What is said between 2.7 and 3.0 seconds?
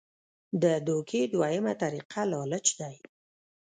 دے-